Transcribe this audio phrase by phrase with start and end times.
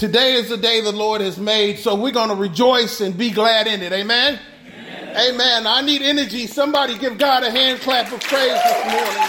[0.00, 3.30] Today is the day the Lord has made, so we're going to rejoice and be
[3.30, 3.92] glad in it.
[3.92, 4.40] Amen?
[4.66, 5.34] Amen.
[5.34, 5.66] Amen.
[5.66, 6.46] I need energy.
[6.46, 9.28] Somebody give God a hand clap of praise this morning.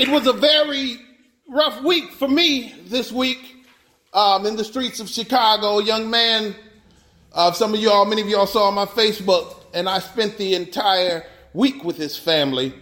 [0.00, 0.96] It was a very
[1.46, 3.54] rough week for me this week
[4.14, 5.80] um, in the streets of Chicago.
[5.80, 6.54] A young man,
[7.34, 10.54] uh, some of y'all, many of y'all saw on my Facebook, and I spent the
[10.54, 12.81] entire week with his family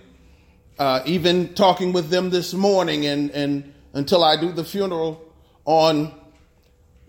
[0.81, 5.23] uh, even talking with them this morning and, and until I do the funeral
[5.66, 6.11] on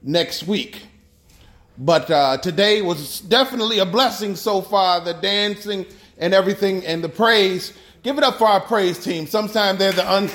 [0.02, 0.84] next week.
[1.78, 5.86] But uh, today was definitely a blessing so far, the dancing
[6.18, 7.72] and everything and the praise.
[8.04, 9.26] Give it up for our praise team.
[9.26, 10.30] Sometimes they're the, un-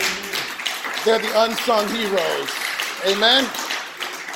[1.04, 2.50] they're the unsung heroes.
[3.06, 3.46] Amen.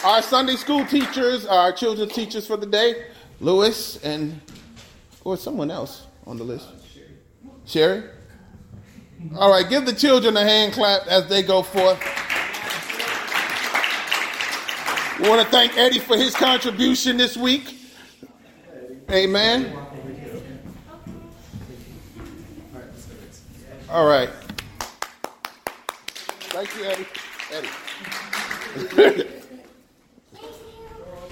[0.05, 3.07] Our Sunday school teachers, our children's teachers for the day,
[3.41, 4.39] Lewis and,
[5.25, 6.69] or someone else on the list.
[7.65, 8.20] Sherry?
[9.37, 11.99] All right, give the children a hand clap as they go forth.
[15.21, 17.79] We want to thank Eddie for his contribution this week.
[19.11, 19.77] Amen.
[23.91, 24.31] All right.
[26.49, 27.07] Thank you, Eddie.
[28.97, 29.29] Eddie.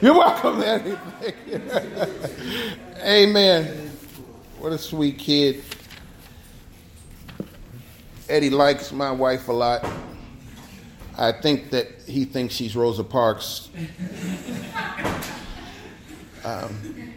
[0.02, 0.98] You're welcome, Eddie.
[3.02, 3.90] Amen.
[4.58, 5.62] What a sweet kid.
[8.28, 9.88] Eddie likes my wife a lot.
[11.16, 13.70] I think that he thinks she's Rosa Parks.
[16.44, 17.12] Um,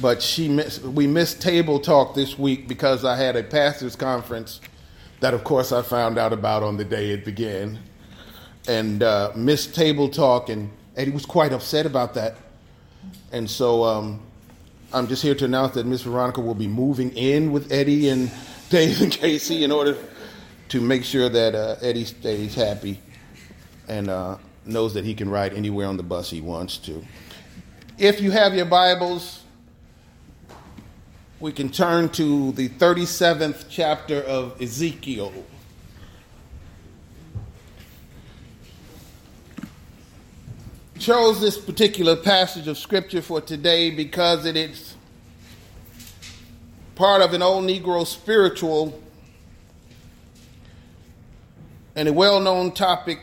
[0.00, 4.60] but she missed, we missed table talk this week because I had a pastor's conference
[5.20, 7.78] that, of course, I found out about on the day it began,
[8.68, 12.36] and uh, missed table talk, and Eddie was quite upset about that.
[13.32, 14.22] And so um,
[14.92, 18.30] I'm just here to announce that Miss Veronica will be moving in with Eddie and
[18.68, 19.96] Dave and Casey in order
[20.70, 23.00] to make sure that uh, Eddie stays happy
[23.86, 27.04] and uh, knows that he can ride anywhere on the bus he wants to.
[27.96, 29.44] If you have your Bibles,
[31.38, 35.32] we can turn to the 37th chapter of Ezekiel.
[40.98, 44.95] Chose this particular passage of scripture for today because it is
[46.96, 48.98] part of an old Negro spiritual
[51.94, 53.20] and a well known topic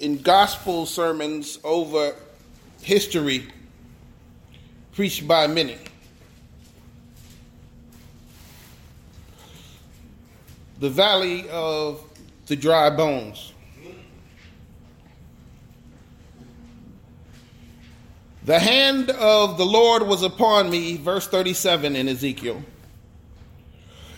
[0.00, 2.14] in gospel sermons over
[2.82, 3.46] history
[4.92, 5.78] preached by many.
[10.80, 12.02] The valley of
[12.46, 13.52] the dry bones.
[18.44, 22.60] The hand of the Lord was upon me, verse 37 in Ezekiel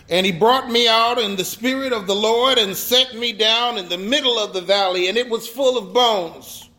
[0.09, 3.77] and he brought me out in the spirit of the Lord and set me down
[3.77, 6.69] in the middle of the valley, and it was full of bones.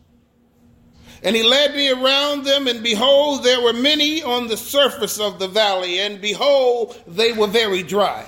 [1.23, 5.39] And he led me around them, and behold, there were many on the surface of
[5.39, 8.25] the valley, and behold, they were very dry.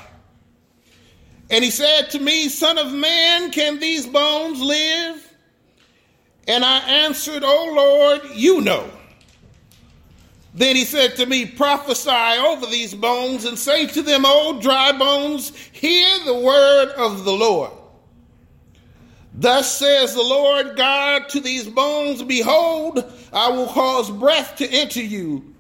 [1.49, 5.33] And he said to me, Son of man, can these bones live?
[6.47, 8.89] And I answered, O Lord, you know.
[10.53, 14.91] Then he said to me, Prophesy over these bones and say to them, O dry
[14.91, 17.71] bones, hear the word of the Lord.
[19.33, 25.01] Thus says the Lord God to these bones, Behold, I will cause breath to enter
[25.01, 25.53] you,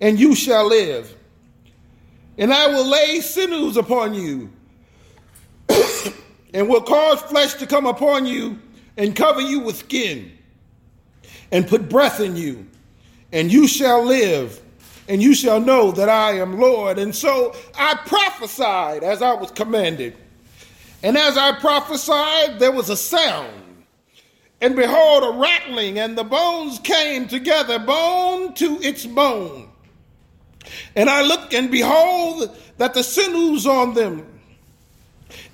[0.00, 1.16] and you shall live.
[2.36, 4.50] And I will lay sinews upon you,
[6.52, 8.58] and will cause flesh to come upon you,
[8.96, 10.32] and cover you with skin,
[11.52, 12.66] and put breath in you
[13.32, 14.60] and you shall live,
[15.08, 16.98] and you shall know that I am Lord.
[16.98, 20.16] And so I prophesied as I was commanded.
[21.02, 23.84] And as I prophesied, there was a sound.
[24.60, 29.68] And behold, a rattling, and the bones came together, bone to its bone.
[30.94, 34.24] And I looked, and behold, that the sinews on them,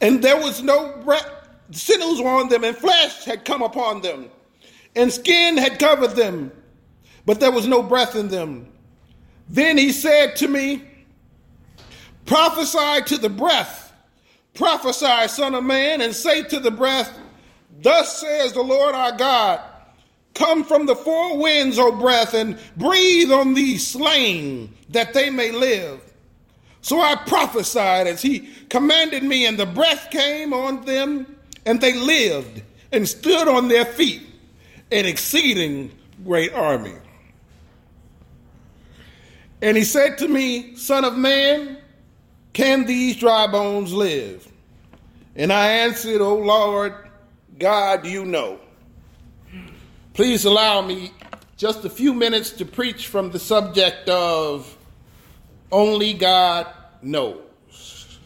[0.03, 1.27] and there was no breath,
[1.71, 4.29] sinews on them, and flesh had come upon them,
[4.95, 6.53] and skin had covered them
[7.29, 8.67] but there was no breath in them.
[9.51, 10.83] Then he said to me,
[12.25, 13.93] Prophesy to the breath,
[14.55, 17.15] prophesy, Son of Man, and say to the breath,
[17.83, 19.61] Thus says the Lord our God,
[20.33, 25.51] Come from the four winds, O breath, and breathe on these slain, that they may
[25.51, 26.01] live.
[26.81, 31.37] So I prophesied as he commanded me, and the breath came on them,
[31.67, 34.23] and they lived and stood on their feet,
[34.91, 35.91] an exceeding
[36.25, 36.95] great army.
[39.61, 41.79] And he said to me, Son of man,
[42.53, 44.51] can these dry bones live?
[45.35, 46.95] And I answered, O Lord,
[47.59, 48.61] God, you know.
[50.15, 51.13] Please allow me
[51.57, 54.77] just a few minutes to preach from the subject of
[55.71, 56.67] only God
[57.03, 58.19] knows.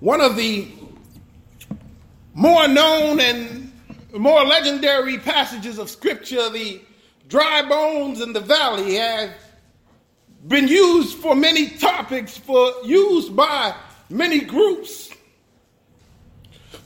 [0.00, 0.68] One of the
[2.34, 3.67] more known and
[4.12, 6.80] more legendary passages of Scripture, the
[7.28, 9.30] dry bones in the valley, have
[10.46, 13.74] been used for many topics, for used by
[14.08, 15.10] many groups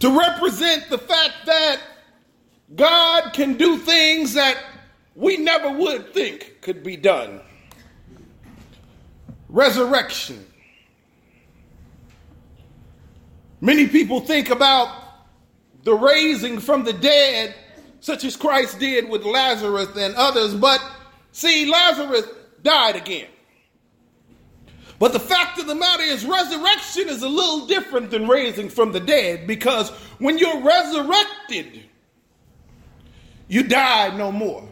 [0.01, 1.81] to represent the fact that
[2.75, 4.57] God can do things that
[5.15, 7.41] we never would think could be done.
[9.49, 10.45] Resurrection.
[13.61, 15.02] Many people think about
[15.85, 17.55] the raising from the dead,
[18.01, 20.83] such as Christ did with Lazarus and others, but
[21.33, 22.27] see, Lazarus
[22.63, 23.29] died again.
[24.99, 28.93] But the fact of the matter is, resurrection is a little different than raising from
[28.93, 29.91] the dead because
[30.21, 31.83] when you're resurrected,
[33.49, 34.63] you die no more.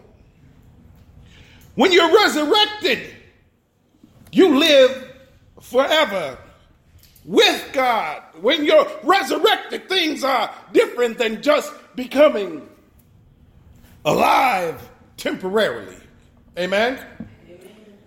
[1.75, 3.13] When you're resurrected,
[4.31, 5.13] you live
[5.61, 6.39] forever
[7.31, 8.23] with God.
[8.41, 12.69] When you're resurrected, things are different than just becoming
[14.05, 15.97] alive temporarily.
[16.59, 16.99] Amen?
[16.99, 17.99] amen?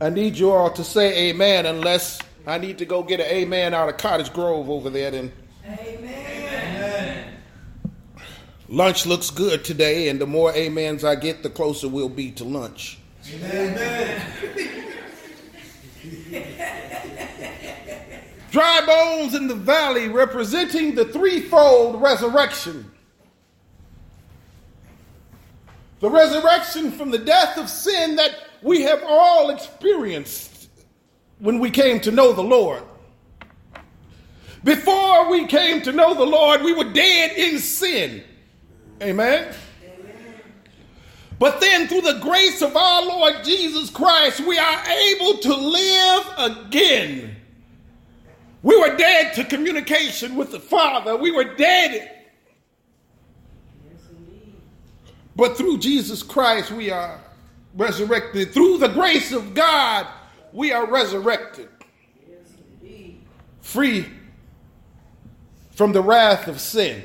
[0.00, 3.74] I need you all to say amen unless I need to go get an amen
[3.74, 5.32] out of Cottage Grove over there then.
[5.66, 7.34] Amen.
[8.70, 12.44] Lunch looks good today, and the more amens I get, the closer we'll be to
[12.44, 12.98] lunch.
[13.34, 14.22] Amen.
[18.52, 22.92] Dry bones in the valley representing the threefold resurrection.
[26.00, 30.68] The resurrection from the death of sin that we have all experienced
[31.38, 32.82] when we came to know the Lord.
[34.62, 38.22] Before we came to know the Lord, we were dead in sin.
[39.00, 39.54] Amen.
[41.38, 46.26] But then, through the grace of our Lord Jesus Christ, we are able to live
[46.36, 47.36] again.
[48.62, 51.16] We were dead to communication with the Father.
[51.16, 52.18] We were dead.
[55.34, 57.20] but through Jesus Christ, we are
[57.74, 58.52] resurrected.
[58.52, 60.06] Through the grace of God,
[60.52, 61.68] we are resurrected.
[63.60, 64.06] Free
[65.72, 67.02] from the wrath of sin.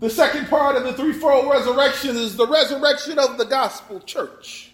[0.00, 4.69] The second part of the threefold resurrection is the resurrection of the gospel church.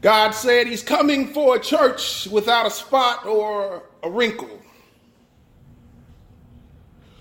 [0.00, 4.60] God said he's coming for a church without a spot or a wrinkle.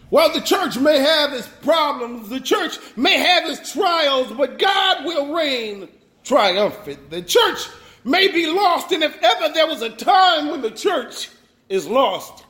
[0.09, 5.05] Well, the church may have its problems, the church may have its trials, but God
[5.05, 5.89] will reign
[6.23, 7.09] triumphant.
[7.09, 7.67] The church
[8.05, 11.29] may be lost, and if ever there was a time when the church
[11.67, 12.45] is lost,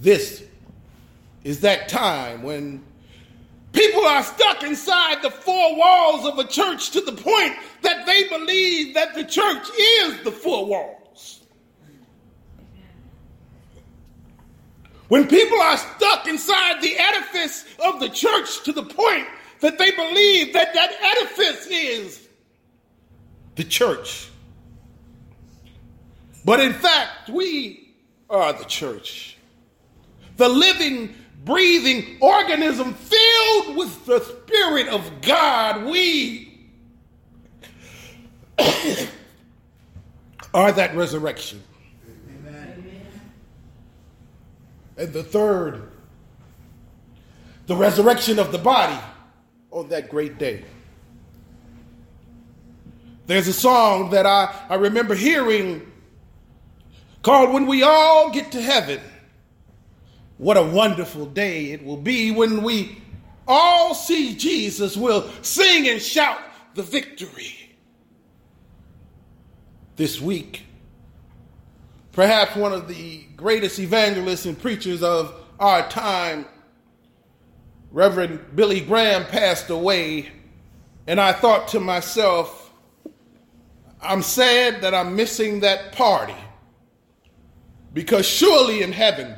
[0.00, 0.42] this
[1.44, 2.82] is that time when
[3.76, 7.52] People are stuck inside the four walls of a church to the point
[7.82, 11.42] that they believe that the church is the four walls.
[15.08, 19.26] When people are stuck inside the edifice of the church to the point
[19.60, 22.28] that they believe that that edifice is
[23.56, 24.30] the church.
[26.46, 27.94] But in fact, we
[28.30, 29.36] are the church.
[30.38, 31.14] The living
[31.46, 36.68] breathing organism filled with the Spirit of God, we
[40.52, 41.62] are that resurrection.
[42.28, 43.00] Amen.
[44.98, 45.88] And the third,
[47.66, 48.98] the resurrection of the body
[49.70, 50.64] on that great day.
[53.26, 55.92] There's a song that I, I remember hearing
[57.22, 59.00] called When We All Get to Heaven.
[60.38, 63.02] What a wonderful day it will be when we
[63.48, 64.96] all see Jesus.
[64.96, 66.38] We'll sing and shout
[66.74, 67.76] the victory.
[69.96, 70.66] This week,
[72.12, 76.44] perhaps one of the greatest evangelists and preachers of our time,
[77.90, 80.30] Reverend Billy Graham, passed away.
[81.06, 82.74] And I thought to myself,
[84.02, 86.36] I'm sad that I'm missing that party
[87.94, 89.34] because surely in heaven,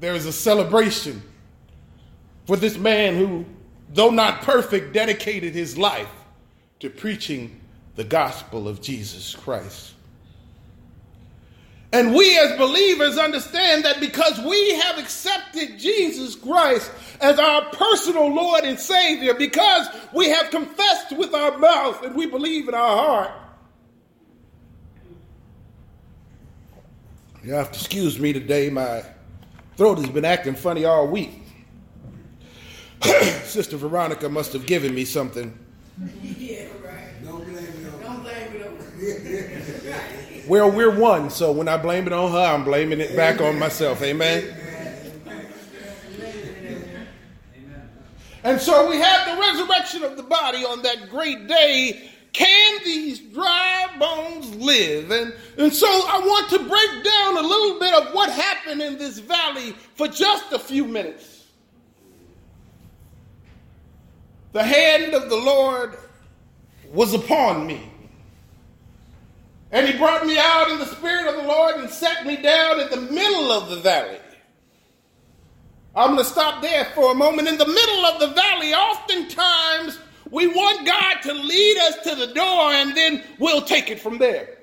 [0.00, 1.22] there is a celebration
[2.46, 3.44] for this man who,
[3.92, 6.10] though not perfect, dedicated his life
[6.80, 7.60] to preaching
[7.96, 9.94] the gospel of Jesus Christ.
[11.92, 18.26] And we as believers understand that because we have accepted Jesus Christ as our personal
[18.28, 22.96] Lord and Savior, because we have confessed with our mouth and we believe in our
[22.96, 23.30] heart.
[27.42, 29.02] You have to excuse me today, my
[29.76, 31.42] throat has been acting funny all week.
[33.44, 35.56] Sister Veronica must have given me something.
[36.22, 37.24] Yeah, right.
[37.24, 42.06] Don't blame it on Don't blame it on Well, we're one, so when I blame
[42.06, 44.02] it on her, I'm blaming it back on myself.
[44.02, 44.44] Amen?
[44.44, 44.66] Amen.
[48.44, 52.10] And so we have the resurrection of the body on that great day.
[52.36, 55.10] Can these dry bones live?
[55.10, 58.98] And, and so I want to break down a little bit of what happened in
[58.98, 61.36] this valley for just a few minutes.
[64.56, 65.98] the hand of the Lord
[66.90, 67.92] was upon me.
[69.70, 72.80] And he brought me out in the spirit of the Lord and set me down
[72.80, 74.18] in the middle of the valley.
[75.94, 77.48] I'm going to stop there for a moment.
[77.48, 79.98] In the middle of the valley, oftentimes
[80.30, 84.18] we want God to lead us to the door and then we'll take it from
[84.18, 84.56] there.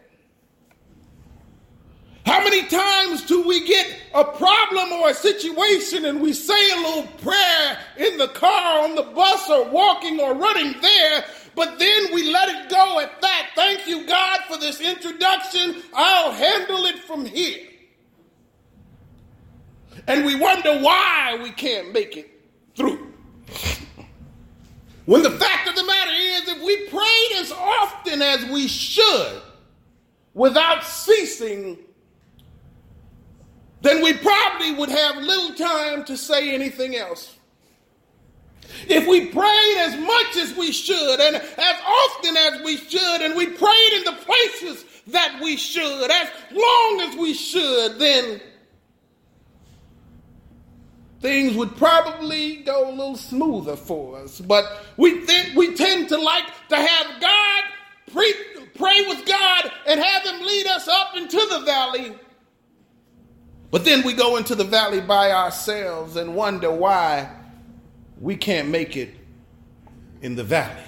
[2.26, 6.76] How many times do we get a problem or a situation and we say a
[6.78, 12.14] little prayer in the car, on the bus, or walking or running there, but then
[12.14, 13.50] we let it go at that?
[13.56, 15.84] Thank you, God, for this introduction.
[15.94, 17.68] I'll handle it from here.
[20.08, 22.32] And we wonder why we can't make it
[22.76, 23.13] through.
[25.06, 29.42] When the fact of the matter is, if we prayed as often as we should
[30.34, 31.78] without ceasing,
[33.82, 37.36] then we probably would have little time to say anything else.
[38.88, 43.36] If we prayed as much as we should and as often as we should, and
[43.36, 48.42] we prayed in the places that we should, as long as we should, then
[51.24, 54.40] things would probably go a little smoother for us.
[54.40, 54.66] But
[54.98, 57.64] we think we tend to like to have God
[58.12, 58.36] pre-
[58.76, 62.14] pray with God and have Him lead us up into the valley
[63.74, 67.28] but then we go into the valley by ourselves and wonder why
[68.22, 69.16] we can't make it
[70.22, 70.84] in the valley.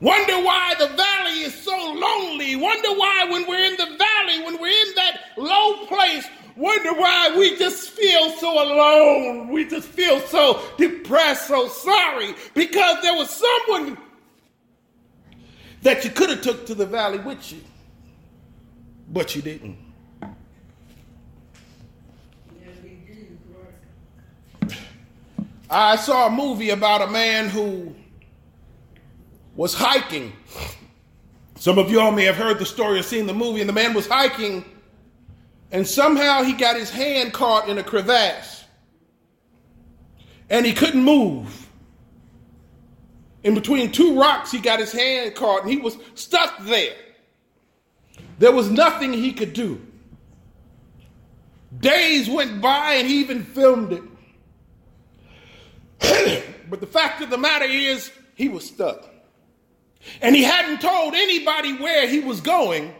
[0.00, 2.54] Wonder why the valley is so lonely.
[2.54, 6.24] Wonder why when we're in the valley, when we're in that low place,
[6.56, 9.48] wonder why we just feel so alone.
[9.48, 13.98] We just feel so depressed, so sorry because there was someone
[15.82, 17.60] that you could have took to the valley with you,
[19.08, 19.78] but you didn't.
[25.68, 27.94] I saw a movie about a man who
[29.56, 30.32] was hiking.
[31.56, 33.92] Some of y'all may have heard the story or seen the movie, and the man
[33.92, 34.64] was hiking,
[35.76, 38.64] and somehow he got his hand caught in a crevasse,
[40.48, 41.68] and he couldn't move.
[43.44, 46.96] In between two rocks, he got his hand caught, and he was stuck there.
[48.38, 49.86] There was nothing he could do.
[51.78, 53.92] Days went by, and he even filmed
[56.00, 56.42] it.
[56.70, 59.10] but the fact of the matter is, he was stuck.
[60.22, 62.94] And he hadn't told anybody where he was going.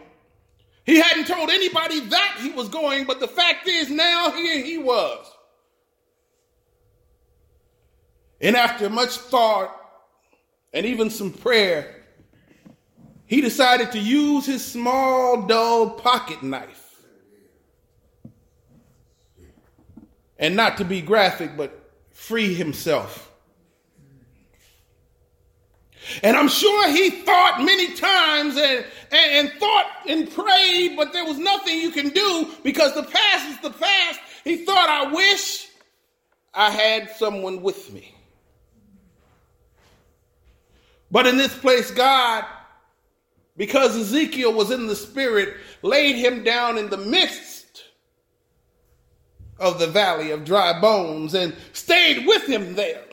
[0.87, 4.77] He hadn't told anybody that he was going, but the fact is, now here he
[4.77, 5.29] was.
[8.39, 9.75] And after much thought
[10.71, 12.05] and even some prayer,
[13.25, 16.95] he decided to use his small, dull pocket knife.
[20.39, 23.26] And not to be graphic, but free himself.
[26.23, 31.25] And I'm sure he thought many times and, and, and, thought and prayed, but there
[31.25, 34.19] was nothing you can do because the past is the past.
[34.43, 35.67] He thought, I wish
[36.53, 38.15] I had someone with me.
[41.11, 42.45] But in this place, God,
[43.55, 47.83] because Ezekiel was in the spirit, laid him down in the midst
[49.59, 53.06] of the valley of dry bones and stayed with him there.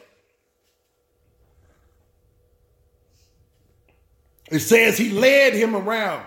[4.50, 6.26] It says he led him around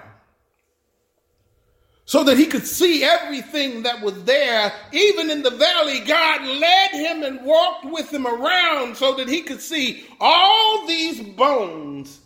[2.05, 4.71] so that he could see everything that was there.
[4.93, 9.41] Even in the valley, God led him and walked with him around so that he
[9.41, 12.21] could see all these bones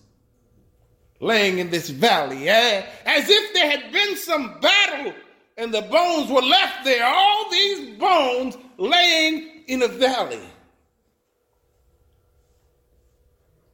[1.19, 2.86] laying in this valley, eh?
[3.05, 5.13] as if there had been some battle
[5.57, 10.41] and the bones were left there, all these bones laying in a valley.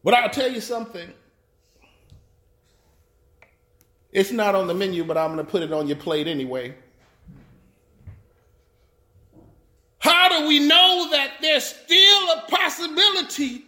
[0.04, 1.14] But I'll tell you something.
[4.18, 6.74] It's not on the menu, but I'm going to put it on your plate anyway.
[10.00, 13.64] How do we know that there's still a possibility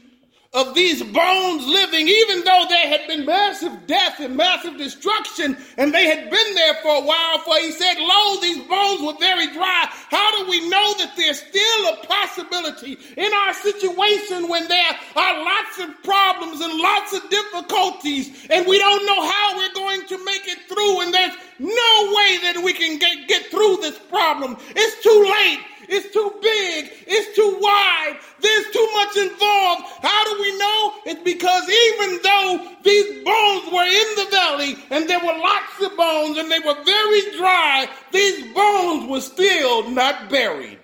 [0.54, 5.94] of these bones living, even though there had been massive death and massive destruction, and
[5.94, 9.46] they had been there for a while, for he said, Lo, these bones were very
[9.54, 9.88] dry.
[10.10, 15.46] How do we know that there's still a possibility in our situation when there are
[15.46, 20.26] lots of problems and lots of difficulties, and we don't know how we're going to
[20.26, 24.58] make it through, and there's no way that we can get, get through this problem?
[24.76, 25.60] It's too late.
[25.92, 26.92] It's too big.
[27.08, 28.20] It's too wide.
[28.40, 29.84] There's too much involved.
[30.02, 30.94] How do we know?
[31.06, 35.98] It's because even though these bones were in the valley and there were lots of
[35.98, 40.80] bones and they were very dry, these bones were still not buried.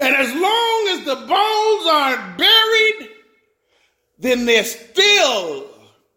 [0.00, 3.10] And as long as the bones aren't buried,
[4.18, 5.68] then there's still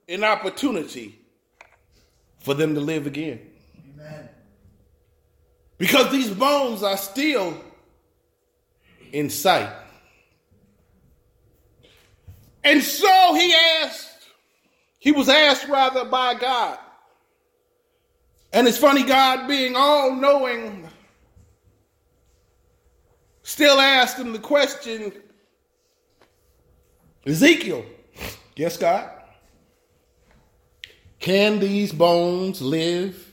[0.10, 1.23] an opportunity
[2.44, 3.40] for them to live again.
[3.96, 4.30] Amen.
[5.78, 7.58] Because these bones are still
[9.12, 9.74] in sight.
[12.66, 14.28] And so he asked,
[15.00, 16.78] he was asked rather by God.
[18.52, 20.88] And it's funny, God being all knowing,
[23.42, 25.12] still asked him the question
[27.26, 27.86] Ezekiel,
[28.58, 29.10] yes, God,
[31.24, 33.32] can these bones live?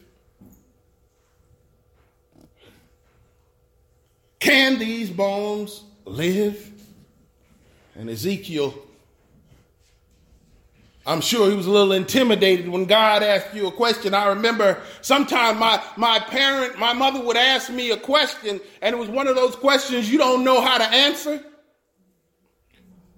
[4.39, 6.71] Can these bones live?
[7.97, 8.79] And Ezekiel,
[11.05, 14.15] I'm sure he was a little intimidated when God asked you a question.
[14.15, 18.99] I remember sometime my, my parent, my mother would ask me a question, and it
[19.01, 21.43] was one of those questions you don't know how to answer.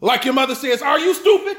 [0.00, 1.58] Like your mother says, Are you stupid?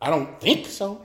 [0.00, 1.02] I don't think so.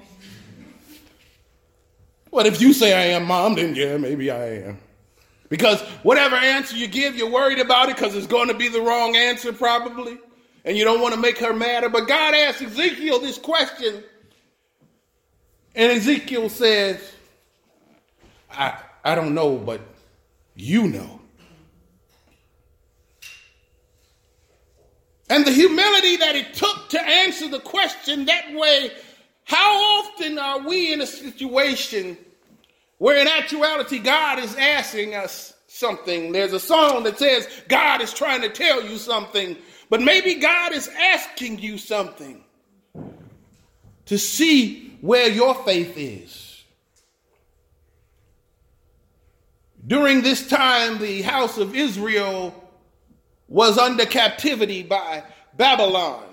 [2.32, 4.78] But if you say I am, mom, then yeah, maybe I am.
[5.50, 8.82] Because whatever answer you give, you're worried about it because it's going to be the
[8.82, 10.18] wrong answer, probably.
[10.66, 11.89] And you don't want to make her mad.
[11.91, 14.04] But God asked Ezekiel this question.
[15.76, 17.13] And Ezekiel says,
[18.52, 19.82] I, I don't know, but
[20.56, 21.22] you know.
[25.30, 28.92] And the humility that it took to answer the question that way,
[29.44, 32.18] how often are we in a situation
[32.98, 36.32] where in actuality, God is asking us something.
[36.32, 39.58] There's a song that says, God is trying to tell you something,
[39.90, 42.44] but maybe God is asking you something
[44.06, 46.64] to see where your faith is.
[49.86, 52.64] During this time, the house of Israel
[53.47, 55.23] was under captivity by
[55.55, 56.23] Babylon.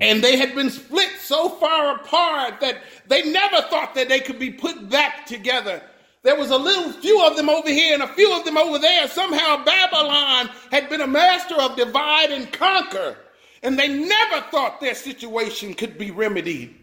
[0.00, 4.38] And they had been split so far apart that they never thought that they could
[4.38, 5.80] be put back together.
[6.22, 8.78] There was a little few of them over here and a few of them over
[8.78, 9.06] there.
[9.08, 13.16] Somehow Babylon had been a master of divide and conquer,
[13.62, 16.74] and they never thought their situation could be remedied.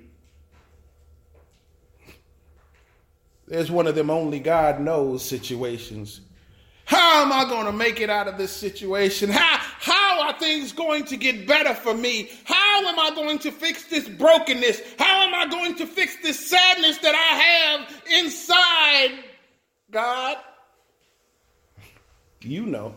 [3.48, 6.22] There's one of them only God knows situations
[6.92, 9.30] how am I going to make it out of this situation?
[9.30, 12.30] How, how are things going to get better for me?
[12.44, 14.82] How am I going to fix this brokenness?
[15.00, 19.24] How am I going to fix this sadness that I have inside?
[19.90, 20.36] God,
[22.42, 22.94] you know.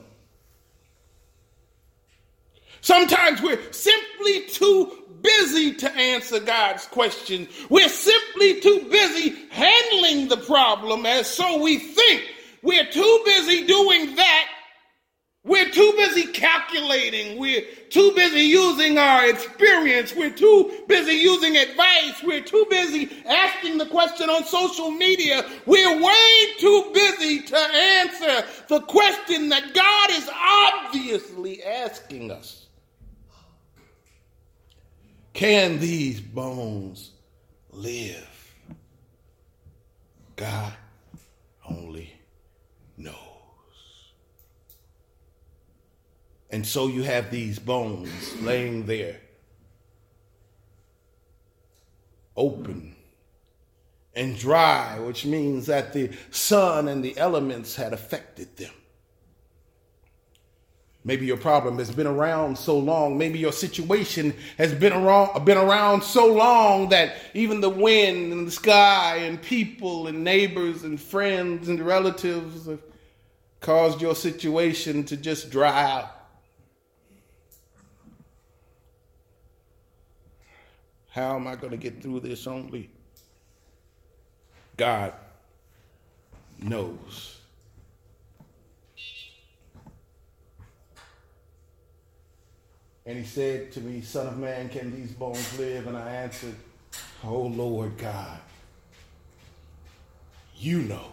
[2.81, 7.47] Sometimes we're simply too busy to answer God's question.
[7.71, 12.34] We're simply too busy handling the problem as so we think
[12.65, 14.49] we're too busy doing that.
[15.45, 17.39] We're too busy calculating.
[17.39, 20.15] We're too busy using our experience.
[20.15, 22.23] We're too busy using advice.
[22.25, 25.45] We're too busy asking the question on social media.
[25.67, 32.67] We're way too busy to answer the question that God is obviously asking us.
[35.35, 37.11] Can these bones
[37.71, 38.55] live?
[40.37, 40.73] God
[41.69, 42.15] only
[42.97, 43.15] knows.
[46.55, 49.17] And so you have these bones laying there,
[52.37, 52.95] open
[54.15, 58.71] and dry, which means that the sun and the elements had affected them.
[61.03, 63.19] Maybe your problem has been around so long.
[63.19, 68.47] Maybe your situation has been around, been around so long that even the wind and
[68.47, 72.81] the sky and people and neighbors and friends and relatives have
[73.61, 76.14] caused your situation to just dry out.
[81.15, 82.45] How am I going to get through this?
[82.49, 82.91] Only
[84.77, 85.13] God
[86.61, 87.39] knows.
[93.07, 95.87] And he said to me, Son of man, can these bones live?
[95.87, 96.57] And I answered,
[97.23, 98.41] Oh Lord God,
[100.57, 101.13] you know.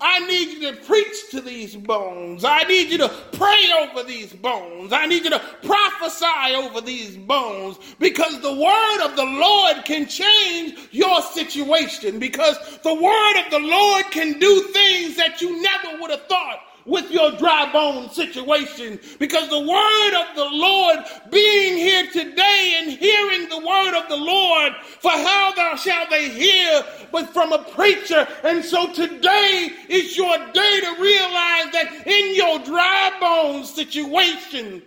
[0.00, 2.44] I need you to preach to these bones.
[2.44, 4.92] I need you to pray over these bones.
[4.92, 10.06] I need you to prophesy over these bones because the word of the Lord can
[10.06, 16.00] change your situation because the word of the Lord can do things that you never
[16.00, 20.98] would have thought with your dry bone situation because the word of the Lord
[21.30, 26.28] being here today and hearing the word of the Lord, for how thou shalt they
[26.28, 28.26] hear but from a preacher.
[28.44, 34.82] And so today is your day to realize that in your dry bone situation,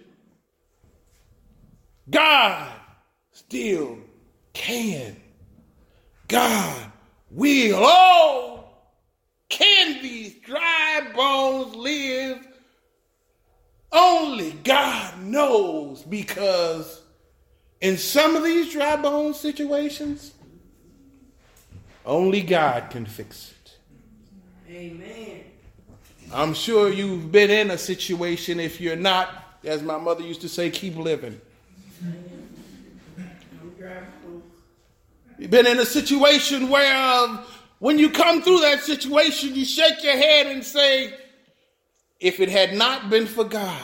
[2.09, 2.71] God
[3.31, 3.97] still
[4.53, 5.15] can.
[6.27, 6.91] God
[7.31, 7.79] will.
[7.79, 8.62] Oh,
[9.53, 12.47] can these dry bones live?
[13.91, 17.01] Only God knows because
[17.79, 20.33] in some of these dry bone situations,
[22.03, 23.77] only God can fix it.
[24.71, 25.43] Amen.
[26.33, 28.59] I'm sure you've been in a situation.
[28.59, 31.39] If you're not, as my mother used to say, keep living.
[35.37, 37.39] You've been in a situation where
[37.83, 41.13] when you come through that situation, you shake your head and say,
[42.17, 43.81] if it had not been for God.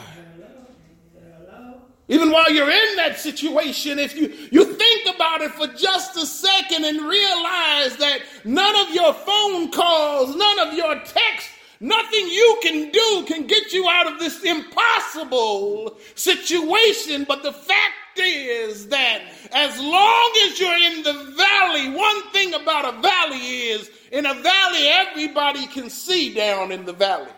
[2.08, 6.24] Even while you're in that situation, if you, you think about it for just a
[6.24, 12.58] second and realize that none of your phone calls, none of your texts, nothing you
[12.62, 17.26] can do can get you out of this impossible situation.
[17.28, 22.94] But the fact is that as long as you're in the valley, one thing about
[22.94, 27.30] a valley is in a valley, everybody can see down in the valley.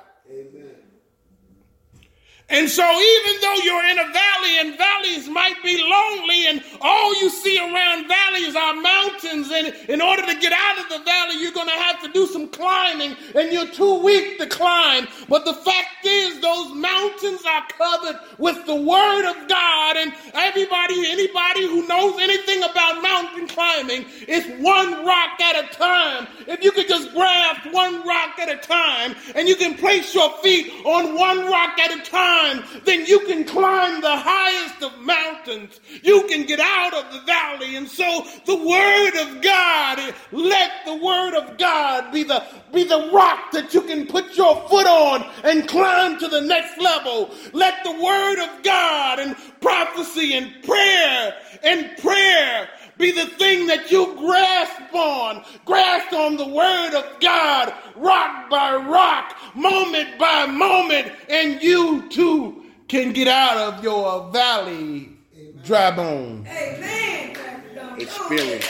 [2.53, 7.19] And so, even though you're in a valley and valleys might be lonely, and all
[7.19, 11.37] you see around valleys are mountains, and in order to get out of the valley,
[11.41, 15.09] you're going to have to do some climbing, and you're too weak to climb.
[15.31, 21.11] But the fact is, those mountains are covered with the Word of God, and everybody,
[21.11, 26.27] anybody who knows anything about mountain climbing, it's one rock at a time.
[26.47, 30.37] If you could just grab one rock at a time, and you can place your
[30.43, 32.41] feet on one rock at a time
[32.85, 35.81] then you can climb the highest of mountains.
[36.02, 37.76] You can get out of the valley.
[37.76, 43.11] And so the word of God, let the word of God be the, be the
[43.12, 47.31] rock that you can put your foot on and climb to the next level.
[47.52, 53.90] Let the word of God and prophecy and prayer and prayer be the thing that
[53.90, 55.44] you grasp on.
[55.64, 62.64] Grasp on the word of God, rock by rock, moment by moment, and you too
[62.88, 65.11] can get out of your valley
[65.64, 67.37] dry bone Amen.
[67.98, 68.68] experience.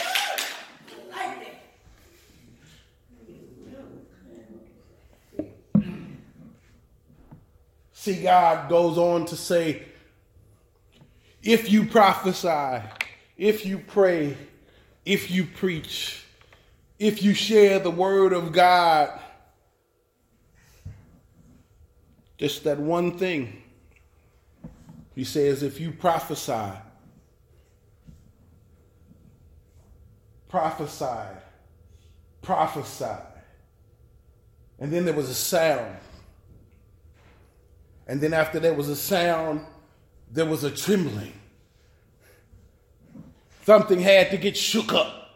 [8.03, 9.83] See, God goes on to say,
[11.41, 12.81] if you prophesy,
[13.37, 14.37] if you pray,
[15.05, 16.23] if you preach,
[16.99, 19.19] if you share the word of God,
[22.37, 23.61] just that one thing.
[25.15, 26.77] He says, if you prophesy,
[30.49, 31.41] prophesied,
[32.41, 33.21] prophesied.
[34.79, 35.95] And then there was a sound.
[38.07, 39.61] And then after there was a sound,
[40.31, 41.33] there was a trembling.
[43.65, 45.31] Something had to get shook up.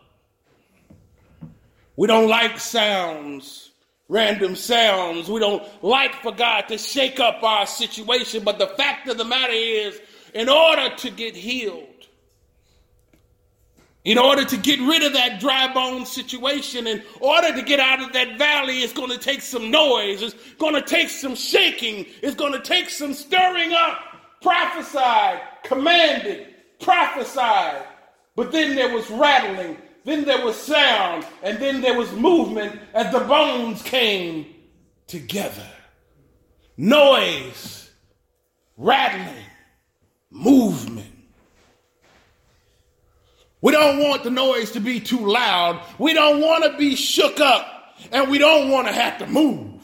[1.96, 3.72] We don't like sounds,
[4.10, 5.30] random sounds.
[5.30, 8.44] We don't like for God to shake up our situation.
[8.44, 10.00] But the fact of the matter is,
[10.34, 11.88] in order to get healed,
[14.08, 18.02] In order to get rid of that dry bone situation, in order to get out
[18.02, 20.22] of that valley, it's going to take some noise.
[20.22, 22.06] It's going to take some shaking.
[22.24, 24.00] It's going to take some stirring up.
[24.42, 26.48] Prophesied, commanded,
[26.80, 27.84] prophesied.
[28.38, 33.12] But then there was rattling, then there was sound, and then there was movement as
[33.12, 34.46] the bones came
[35.08, 35.68] together.
[36.78, 37.90] Noise,
[38.78, 39.44] rattling,
[40.30, 41.12] movement.
[43.60, 45.82] We don't want the noise to be too loud.
[45.98, 49.82] We don't want to be shook up, and we don't want to have to move.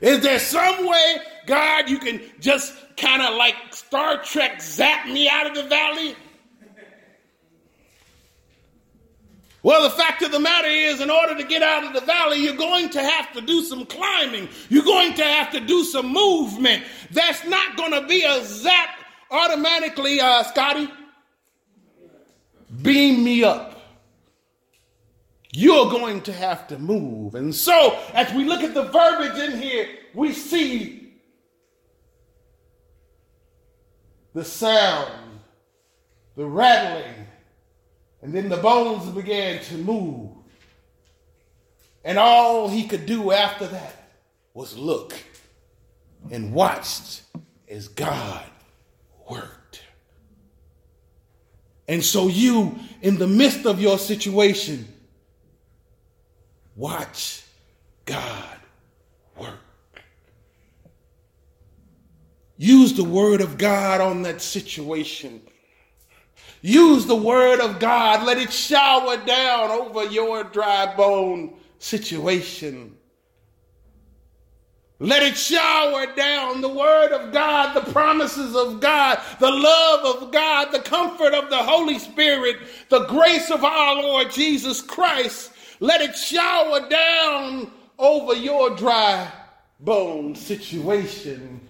[0.00, 5.28] Is there some way, God, you can just kind of like Star Trek zap me
[5.28, 6.16] out of the valley?
[9.68, 12.38] Well, the fact of the matter is, in order to get out of the valley,
[12.38, 14.48] you're going to have to do some climbing.
[14.70, 16.84] You're going to have to do some movement.
[17.10, 18.88] That's not going to be a zap
[19.30, 20.88] automatically, uh, Scotty.
[22.80, 23.78] Beam me up.
[25.52, 27.34] You're going to have to move.
[27.34, 31.12] And so, as we look at the verbiage in here, we see
[34.32, 35.40] the sound,
[36.36, 37.26] the rattling,
[38.22, 40.30] and then the bones began to move.
[42.04, 44.10] And all he could do after that
[44.54, 45.14] was look
[46.30, 47.22] and watched
[47.68, 48.44] as God
[49.28, 49.82] worked.
[51.86, 54.86] And so, you, in the midst of your situation,
[56.76, 57.44] watch
[58.04, 58.58] God
[59.38, 59.54] work.
[62.58, 65.40] Use the word of God on that situation
[66.62, 68.26] Use the word of God.
[68.26, 72.96] Let it shower down over your dry bone situation.
[75.00, 80.32] Let it shower down the word of God, the promises of God, the love of
[80.32, 82.56] God, the comfort of the Holy Spirit,
[82.88, 85.52] the grace of our Lord Jesus Christ.
[85.78, 89.30] Let it shower down over your dry
[89.78, 91.60] bone situation.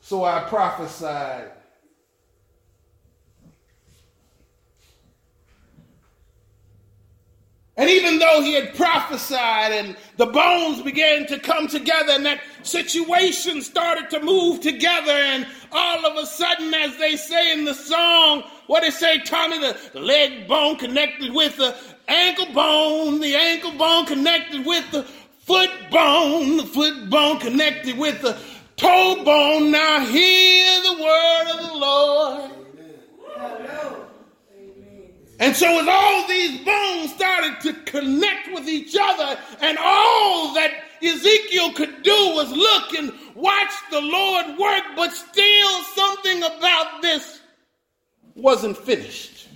[0.00, 1.50] So I prophesied
[7.78, 12.40] And even though he had prophesied and the bones began to come together and that
[12.64, 17.74] situation started to move together, and all of a sudden, as they say in the
[17.74, 21.76] song, what they say, Tommy, the leg bone connected with the
[22.08, 28.20] ankle bone, the ankle bone connected with the foot bone, the foot bone connected with
[28.22, 28.36] the
[28.76, 29.70] toe bone.
[29.70, 32.50] Now hear the word of the Lord.
[35.40, 40.72] And so, as all these bones started to connect with each other, and all that
[41.00, 47.40] Ezekiel could do was look and watch the Lord work, but still something about this
[48.34, 49.46] wasn't finished.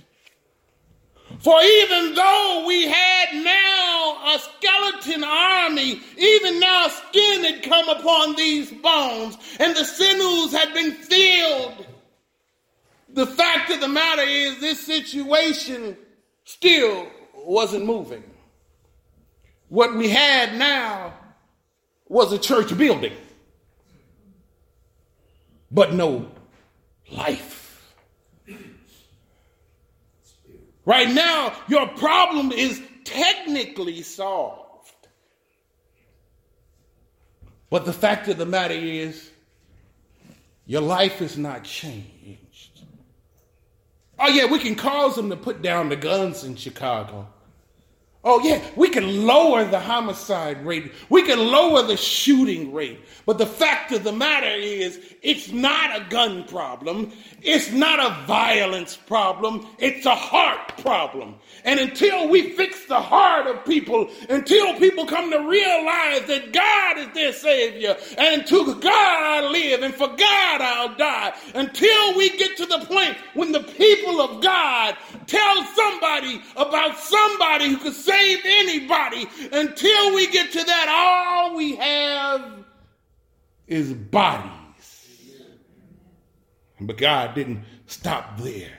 [1.39, 8.35] For even though we had now a skeleton army, even now skin had come upon
[8.37, 11.85] these bones, and the sinews had been filled
[13.13, 15.95] the fact of the matter is, this situation
[16.43, 18.23] still wasn't moving.
[19.69, 21.13] What we had now
[22.07, 23.13] was a church building,
[25.71, 26.29] but no
[27.11, 27.93] life.
[30.85, 34.91] Right now, your problem is technically solved.
[37.69, 39.31] But the fact of the matter is,
[40.65, 42.12] your life is not changed.
[44.25, 47.27] Oh, yeah, we can cause them to put down the guns in Chicago.
[48.25, 50.93] Oh, yeah, we can lower the homicide rate.
[51.09, 53.01] We can lower the shooting rate.
[53.25, 57.11] But the fact of the matter is, it's not a gun problem.
[57.41, 59.67] It's not a violence problem.
[59.77, 61.35] It's a heart problem.
[61.65, 66.99] And until we fix the heart of people, until people come to realize that God
[66.99, 72.37] is their Savior, and to God I live, and for God I'll die, until we
[72.37, 74.95] get to the point when the people of God
[75.33, 81.75] tell somebody about somebody who could save anybody, until we get to that, all we
[81.75, 82.63] have
[83.67, 84.51] is bodies.
[86.79, 88.77] But God didn't stop there.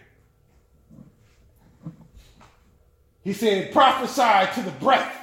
[3.22, 5.16] He said, prophesy to the breath.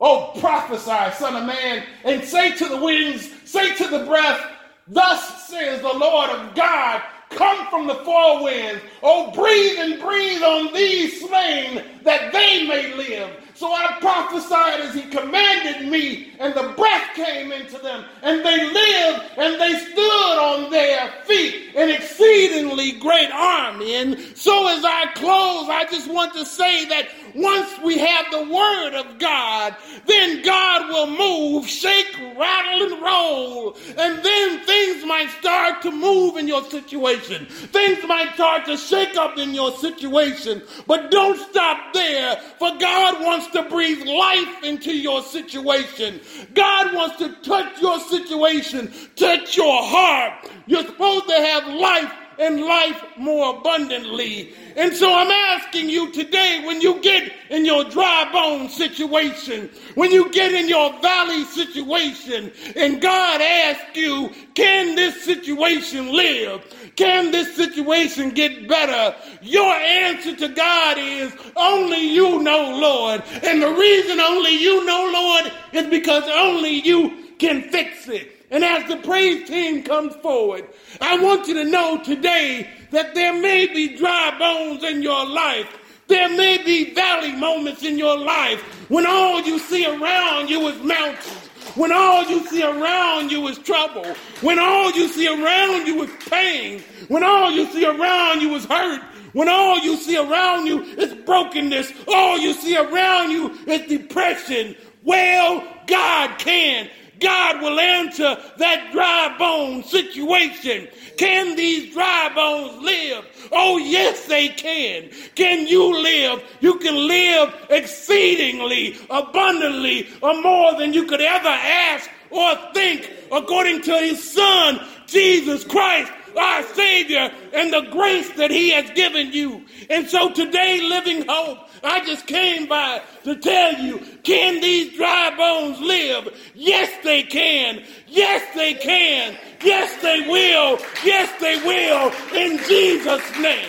[0.00, 4.40] Oh, prophesy, son of man, and say to the winds, say to the breath,
[4.88, 7.02] thus says the Lord of God,
[7.36, 8.82] come from the four winds.
[9.02, 13.30] Oh, breathe and breathe on these slain that they may live.
[13.54, 18.64] So I prophesied as he commanded me, and the breath came into them, and they
[18.72, 23.94] lived, and they stood on their feet, an exceedingly great army.
[23.94, 28.44] And so as I close, I just want to say that once we have the
[28.44, 33.76] word of God, then God will move, shake, rattle, and roll.
[33.98, 37.46] And then things might start to move in your situation.
[37.46, 40.62] Things might start to shake up in your situation.
[40.86, 46.20] But don't stop there, for God wants to breathe life into your situation.
[46.54, 50.50] God wants to touch your situation, touch your heart.
[50.66, 54.52] You're supposed to have life and life more abundantly.
[54.76, 60.10] And so I'm asking you today when you get in your dry bone situation, when
[60.10, 66.64] you get in your valley situation, and God asks you, can this situation live?
[66.96, 69.16] Can this situation get better?
[69.40, 73.22] Your answer to God is only you know, Lord.
[73.42, 78.41] And the reason only you know, Lord, is because only you can fix it.
[78.52, 80.68] And as the praise team comes forward,
[81.00, 85.66] I want you to know today that there may be dry bones in your life.
[86.06, 88.60] There may be valley moments in your life
[88.90, 91.48] when all you see around you is mountains.
[91.76, 94.04] When all you see around you is trouble.
[94.42, 96.82] When all you see around you is pain.
[97.08, 99.00] When all you see around you is hurt.
[99.32, 101.90] When all you see around you is brokenness.
[102.06, 104.76] All you see around you is depression.
[105.04, 106.90] Well, God can
[107.22, 110.88] God will answer that dry bone situation.
[111.16, 113.24] Can these dry bones live?
[113.52, 115.10] Oh, yes, they can.
[115.34, 116.42] Can you live?
[116.60, 123.82] You can live exceedingly, abundantly, or more than you could ever ask or think, according
[123.82, 129.64] to his Son, Jesus Christ our Savior and the grace that He has given you.
[129.90, 135.34] And so today, Living Hope, I just came by to tell you can these dry
[135.36, 136.28] bones live?
[136.54, 137.82] Yes, they can.
[138.08, 139.36] Yes, they can.
[139.64, 140.78] Yes, they will.
[141.04, 142.12] Yes, they will.
[142.34, 143.68] In Jesus' name.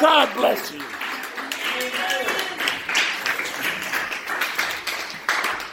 [0.00, 0.82] God bless you.